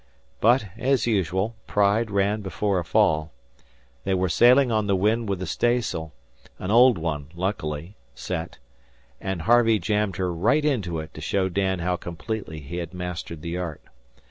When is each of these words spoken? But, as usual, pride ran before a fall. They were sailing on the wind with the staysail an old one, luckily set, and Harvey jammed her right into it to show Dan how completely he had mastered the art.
But, 0.39 0.65
as 0.79 1.05
usual, 1.05 1.53
pride 1.67 2.09
ran 2.09 2.41
before 2.41 2.79
a 2.79 2.83
fall. 2.83 3.31
They 4.03 4.15
were 4.15 4.29
sailing 4.29 4.71
on 4.71 4.87
the 4.87 4.95
wind 4.95 5.29
with 5.29 5.37
the 5.37 5.45
staysail 5.45 6.11
an 6.57 6.71
old 6.71 6.97
one, 6.97 7.27
luckily 7.35 7.97
set, 8.15 8.57
and 9.19 9.43
Harvey 9.43 9.77
jammed 9.77 10.15
her 10.15 10.33
right 10.33 10.65
into 10.65 10.97
it 10.97 11.13
to 11.13 11.21
show 11.21 11.49
Dan 11.49 11.77
how 11.77 11.97
completely 11.97 12.61
he 12.61 12.77
had 12.77 12.95
mastered 12.95 13.43
the 13.43 13.57
art. 13.57 13.83